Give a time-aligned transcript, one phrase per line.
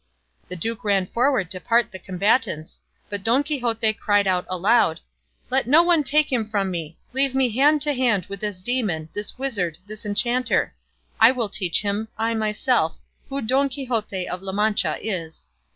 [0.49, 4.99] The duke ran forward to part the combatants, but Don Quixote cried out aloud,
[5.51, 9.09] "Let no one take him from me; leave me hand to hand with this demon,
[9.13, 10.73] this wizard, this enchanter;
[11.19, 12.97] I will teach him, I myself,
[13.29, 15.45] who Don Quixote of La Mancha is."